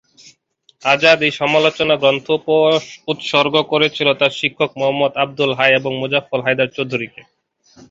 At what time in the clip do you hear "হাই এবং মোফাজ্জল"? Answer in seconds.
5.57-6.41